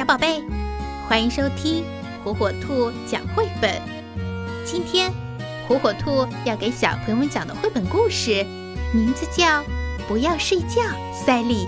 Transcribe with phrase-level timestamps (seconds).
[0.00, 0.42] 小宝贝，
[1.06, 1.84] 欢迎收听
[2.24, 3.70] 火火兔讲绘本。
[4.64, 5.12] 今天，
[5.68, 8.42] 火火兔要给小朋友们讲的绘本故事，
[8.94, 9.60] 名字叫
[10.08, 10.80] 《不要睡觉，
[11.12, 11.66] 赛丽》，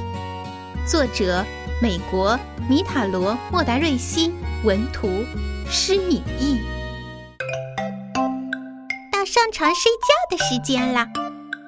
[0.90, 1.44] 作者
[1.82, 2.40] 美国
[2.70, 4.32] 米塔罗莫达瑞西，
[4.64, 5.26] 文图
[5.68, 6.62] 施敏义。
[9.12, 11.06] 到上床睡觉的时间了，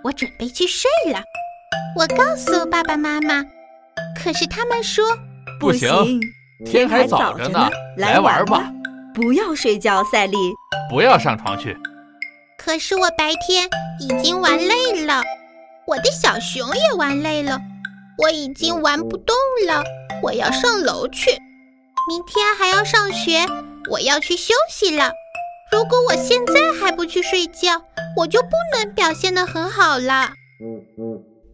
[0.03, 1.23] 我准备去睡了。
[1.95, 3.45] 我告诉爸爸妈妈，
[4.19, 5.05] 可是他们说。
[5.61, 5.89] 不行，
[6.65, 8.73] 天还早着呢，来玩吧！
[9.15, 10.37] 不要睡觉，赛丽。
[10.91, 11.77] 不要上床去。
[12.59, 13.69] 可是我白天
[14.01, 15.23] 已经玩累了，
[15.87, 17.59] 我的小熊也玩累了，
[18.19, 19.35] 我已经玩不动
[19.67, 19.85] 了，
[20.23, 21.31] 我要上楼去。
[22.09, 23.47] 明天还要上学，
[23.91, 25.11] 我要去休息了。
[25.71, 27.81] 如果我现在还不去睡觉，
[28.17, 30.31] 我就不能表现得很好了。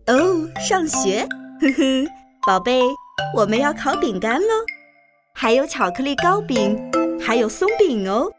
[0.07, 1.27] 哦，上学，
[1.61, 2.11] 呵呵，
[2.47, 2.81] 宝贝。
[3.37, 4.49] 我们要烤饼干喽，
[5.43, 6.79] 还有巧克力糕饼，
[7.19, 8.31] 还有松饼哦，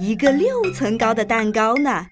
[0.00, 2.06] 一个六层高的蛋糕呢。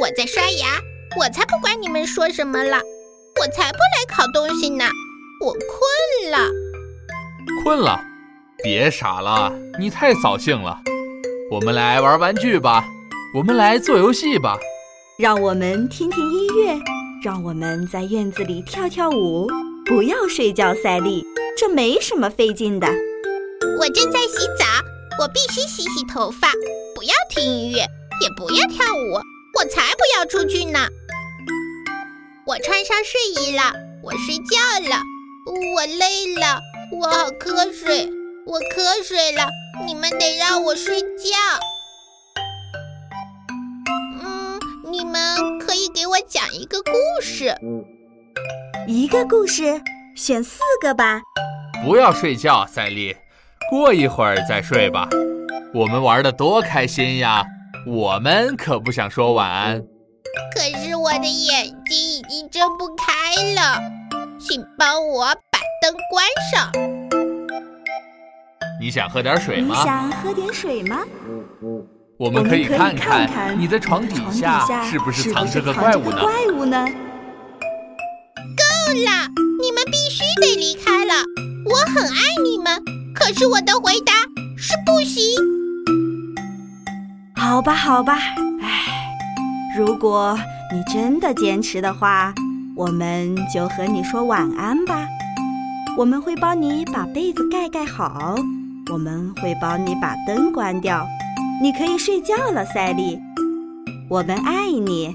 [0.00, 0.80] 我在刷牙，
[1.18, 2.76] 我才不管你们说什么了，
[3.40, 4.84] 我才不来烤东西呢。
[5.44, 6.48] 我困了，
[7.64, 8.00] 困了，
[8.62, 10.80] 别傻了，你太扫兴了。
[11.50, 12.84] 我们来玩玩具吧，
[13.34, 14.56] 我们来做游戏吧，
[15.18, 16.78] 让我们听听音乐，
[17.24, 19.48] 让我们在院子里跳跳舞。
[19.84, 21.26] 不要睡觉，赛丽，
[21.58, 22.86] 这没什么费劲的。
[23.76, 24.64] 我正在洗澡，
[25.18, 26.52] 我必须洗洗头发。
[26.94, 29.20] 不要听音乐，也不要跳舞，
[29.58, 30.88] 我才不要出去呢。
[32.46, 35.02] 我穿上睡衣了，我睡觉了。
[35.74, 36.60] 我累了，
[36.92, 38.10] 我好瞌睡，
[38.46, 39.48] 我瞌睡了。
[39.86, 41.36] 你们得让我睡觉。
[44.22, 44.58] 嗯，
[44.90, 47.54] 你们可以给我讲一个故事。
[48.86, 49.80] 一个故事，
[50.16, 51.22] 选四个吧。
[51.84, 53.16] 不要睡觉，赛丽，
[53.70, 55.08] 过一会儿再睡吧。
[55.74, 57.44] 我们玩的多开心呀！
[57.86, 59.82] 我们可不想说晚安。
[60.54, 63.04] 可是我的眼睛已经睁不开
[63.54, 63.80] 了，
[64.38, 66.70] 请帮我把灯关上。
[68.80, 69.76] 你想喝点水吗？
[69.78, 71.00] 你想喝点水吗？
[72.18, 76.10] 我们可以看看你的床底下是不是藏着个怪物
[76.64, 76.84] 呢？
[78.56, 79.28] 够了，
[79.60, 81.14] 你们必须得离开了。
[83.38, 84.12] 是我的回答
[84.56, 85.22] 是不行。
[87.36, 88.18] 好吧，好吧，
[88.60, 89.14] 唉，
[89.76, 90.36] 如果
[90.72, 92.34] 你真的坚持的话，
[92.74, 95.06] 我们就和你说晚安吧。
[95.96, 98.34] 我们会帮你把被子盖盖好，
[98.92, 101.06] 我们会帮你把灯关掉，
[101.62, 103.20] 你可以睡觉了，赛丽。
[104.10, 105.14] 我们爱你。